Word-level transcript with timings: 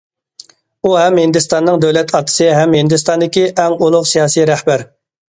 ئۇ 0.87 0.93
ھەم 0.99 1.17
ھىندىستاننىڭ 1.23 1.75
دۆلەت 1.83 2.13
ئاتىسى 2.19 2.47
ھەم 2.59 2.73
ھىندىستاندىكى 2.77 3.43
ئەڭ 3.65 3.75
ئۇلۇغ 3.83 4.09
سىياسىي 4.13 4.47
رەھبەر. 4.51 4.85